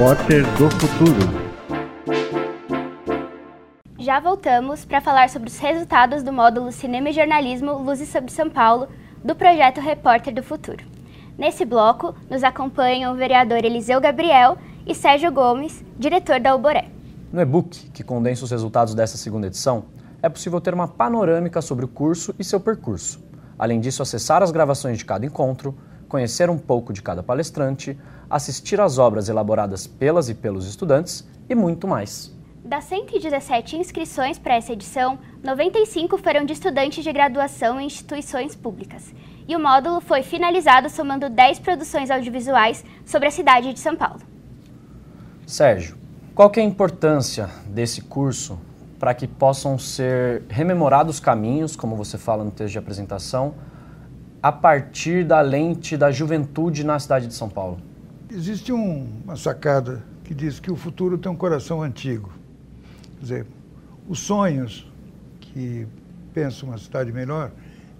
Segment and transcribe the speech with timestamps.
[0.00, 1.20] Repórter do Futuro.
[3.98, 8.48] Já voltamos para falar sobre os resultados do módulo Cinema e Jornalismo Luzes sobre São
[8.48, 8.88] Paulo
[9.22, 10.82] do projeto Repórter do Futuro.
[11.36, 16.88] Nesse bloco, nos acompanham o vereador Eliseu Gabriel e Sérgio Gomes, diretor da Alboré.
[17.30, 19.84] No e-book, que condensa os resultados dessa segunda edição,
[20.22, 23.22] é possível ter uma panorâmica sobre o curso e seu percurso.
[23.58, 25.76] Além disso, acessar as gravações de cada encontro,
[26.08, 27.98] conhecer um pouco de cada palestrante,
[28.30, 32.32] assistir às obras elaboradas pelas e pelos estudantes e muito mais.
[32.64, 39.12] Das 117 inscrições para essa edição, 95 foram de estudantes de graduação em instituições públicas.
[39.48, 44.20] E o módulo foi finalizado somando 10 produções audiovisuais sobre a cidade de São Paulo.
[45.46, 45.96] Sérgio,
[46.34, 48.60] qual é a importância desse curso
[49.00, 53.54] para que possam ser rememorados caminhos, como você fala no texto de apresentação,
[54.42, 57.89] a partir da lente da juventude na cidade de São Paulo?
[58.32, 62.32] Existe um, uma sacada que diz que o futuro tem um coração antigo.
[63.16, 63.46] Quer dizer,
[64.08, 64.88] os sonhos
[65.40, 65.84] que
[66.32, 67.50] pensam uma cidade melhor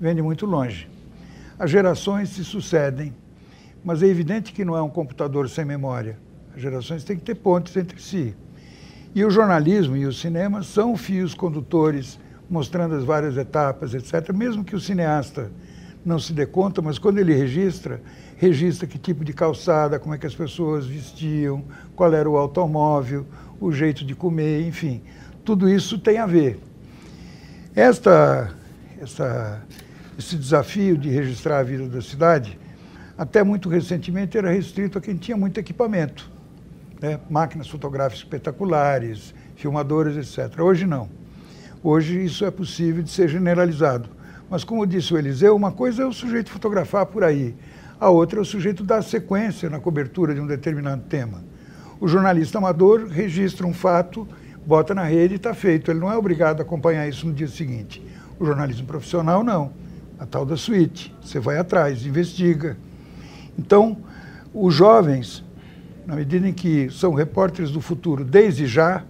[0.00, 0.88] vêm de muito longe.
[1.58, 3.12] As gerações se sucedem,
[3.82, 6.16] mas é evidente que não é um computador sem memória.
[6.54, 8.32] As gerações têm que ter pontes entre si.
[9.12, 14.32] E o jornalismo e o cinema são fios condutores, mostrando as várias etapas, etc.
[14.32, 15.50] Mesmo que o cineasta
[16.04, 18.00] não se dê conta, mas quando ele registra,
[18.36, 23.26] registra que tipo de calçada, como é que as pessoas vestiam, qual era o automóvel,
[23.60, 25.02] o jeito de comer, enfim.
[25.44, 26.58] Tudo isso tem a ver.
[27.74, 28.52] Esta,
[29.00, 29.62] essa,
[30.18, 32.58] esse desafio de registrar a vida da cidade,
[33.16, 36.30] até muito recentemente era restrito a quem tinha muito equipamento.
[37.00, 37.20] Né?
[37.28, 40.60] Máquinas fotográficas espetaculares, filmadoras, etc.
[40.60, 41.08] Hoje não.
[41.82, 44.08] Hoje isso é possível de ser generalizado.
[44.50, 47.54] Mas como disse o Eliseu, uma coisa é o sujeito fotografar por aí,
[48.00, 51.44] a outra é o sujeito dar sequência na cobertura de um determinado tema.
[52.00, 54.26] O jornalista amador registra um fato,
[54.66, 55.90] bota na rede e está feito.
[55.90, 58.02] Ele não é obrigado a acompanhar isso no dia seguinte.
[58.38, 59.70] O jornalismo profissional, não.
[60.18, 61.14] A tal da suíte.
[61.22, 62.78] Você vai atrás, investiga.
[63.58, 63.98] Então,
[64.54, 65.44] os jovens,
[66.06, 69.04] na medida em que são repórteres do futuro desde já,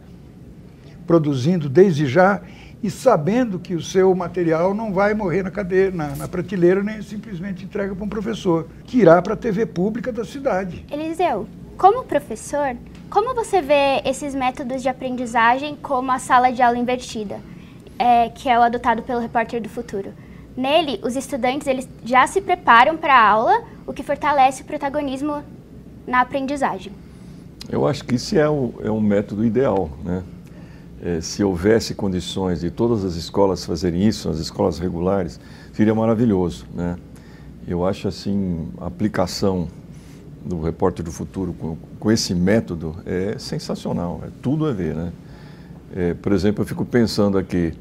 [1.07, 2.43] produzindo desde já,
[2.83, 7.03] e sabendo que o seu material não vai morrer na cadeira, na, na prateleira, nem
[7.03, 10.85] simplesmente entrega para um professor, que irá para a TV pública da cidade.
[10.91, 11.47] Eliseu,
[11.77, 12.77] como professor,
[13.11, 17.41] como você vê esses métodos de aprendizagem como a sala de aula invertida,
[17.99, 20.13] é, que é o adotado pelo Repórter do Futuro?
[20.57, 25.43] Nele, os estudantes eles já se preparam para a aula, o que fortalece o protagonismo
[26.07, 26.93] na aprendizagem.
[27.69, 30.23] Eu acho que isso é, o, é um método ideal, né?
[31.03, 35.41] É, se houvesse condições de todas as escolas fazerem isso, as escolas regulares,
[35.73, 36.67] seria maravilhoso.
[36.75, 36.97] Né?
[37.67, 39.69] Eu acho assim, a aplicação
[40.45, 44.95] do Repórter do Futuro com, com esse método é sensacional, é tudo a ver.
[44.95, 45.13] Né?
[45.95, 47.73] É, por exemplo, eu fico pensando aqui,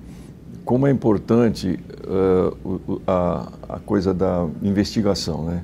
[0.63, 5.44] como é importante uh, a, a coisa da investigação.
[5.46, 5.63] Né?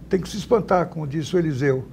[0.10, 1.86] Tem que se espantar, como disse o Eliseu.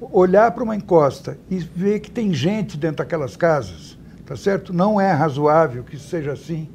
[0.00, 3.96] Olhar para uma encosta e ver que tem gente dentro daquelas casas,
[4.26, 4.72] tá certo?
[4.72, 6.68] Não é razoável que seja assim.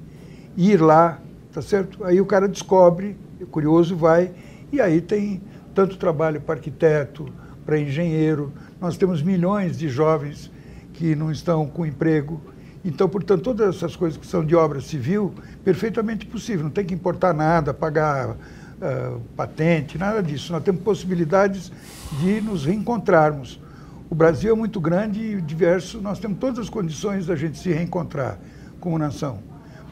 [0.56, 1.20] Ir lá,
[1.52, 2.06] tá certo?
[2.06, 4.32] Aí o cara descobre, o curioso vai,
[4.72, 5.42] e aí tem
[5.76, 7.30] tanto trabalho para arquiteto,
[7.68, 8.54] para engenheiro.
[8.80, 10.50] Nós temos milhões de jovens
[10.94, 12.42] que não estão com emprego.
[12.84, 15.34] Então, portanto, todas essas coisas que são de obra civil,
[15.66, 16.64] perfeitamente possível.
[16.64, 20.54] Não tem que importar nada, pagar uh, patente, nada disso.
[20.54, 21.70] Nós temos possibilidades
[22.22, 23.60] de nos reencontrarmos.
[24.10, 27.70] O Brasil é muito grande e diverso, nós temos todas as condições da gente se
[27.70, 28.40] reencontrar
[28.80, 29.40] como nação.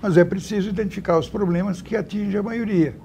[0.02, 2.96] Mas é preciso identificar os problemas que atingem a maioria,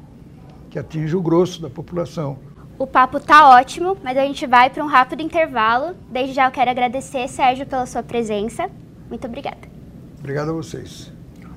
[0.70, 2.38] que atingem o grosso da população.
[2.80, 5.94] O papo tá ótimo, mas a gente vai para um rápido intervalo.
[6.08, 8.70] Desde já eu quero agradecer, Sérgio, pela sua presença.
[9.10, 9.68] Muito obrigada.
[10.18, 11.12] Obrigado a vocês.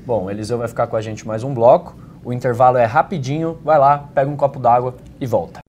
[0.06, 1.96] Bom, Eliseu vai ficar com a gente mais um bloco.
[2.26, 3.58] O intervalo é rapidinho.
[3.64, 5.62] Vai lá, pega um copo d'água e volta.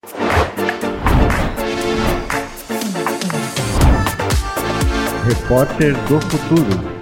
[5.25, 6.94] Repórter do Futuro.